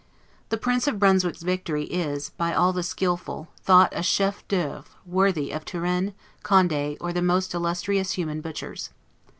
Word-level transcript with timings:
The 0.49 0.57
Prince 0.57 0.87
of 0.87 0.97
Brunswick's 0.97 1.43
victory 1.43 1.83
is, 1.83 2.29
by 2.31 2.55
all 2.55 2.73
the 2.73 2.81
skillful, 2.81 3.49
thought 3.61 3.93
a 3.95 4.01
'chef 4.01 4.43
d'oeuvre', 4.47 4.89
worthy 5.05 5.51
of 5.51 5.63
Turenne, 5.63 6.15
Conde, 6.41 6.97
or 6.99 7.13
the 7.13 7.21
most 7.21 7.53
illustrious 7.53 8.13
human 8.13 8.41
butchers. 8.41 8.89